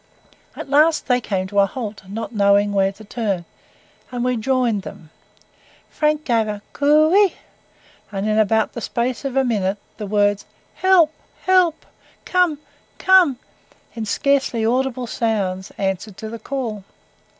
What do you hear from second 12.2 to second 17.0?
come, come," in scarcely, audible sounds, answered to the call.